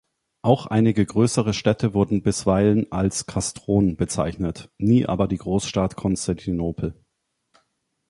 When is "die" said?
5.27-5.37